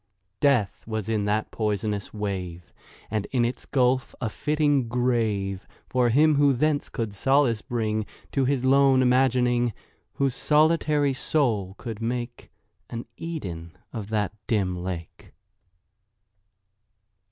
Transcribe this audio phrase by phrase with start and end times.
[0.39, 2.73] Death was in that poisonous wave,
[3.11, 8.45] And in its gulf a fitting grave For him who thence could solace bring To
[8.45, 9.73] his lone imagining—
[10.13, 12.49] Whose solitary soul could make
[12.89, 15.33] An Eden of that dim lake.